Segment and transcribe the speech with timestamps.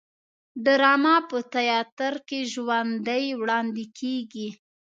[0.65, 4.49] ډرامه په تیاتر کې ژوندی وړاندې کیږي